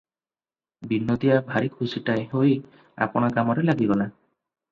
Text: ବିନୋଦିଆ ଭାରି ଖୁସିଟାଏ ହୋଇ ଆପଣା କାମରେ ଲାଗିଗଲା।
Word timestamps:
ବିନୋଦିଆ 0.93 1.35
ଭାରି 1.49 1.69
ଖୁସିଟାଏ 1.75 2.25
ହୋଇ 2.33 2.55
ଆପଣା 3.07 3.31
କାମରେ 3.39 3.67
ଲାଗିଗଲା। 3.71 4.09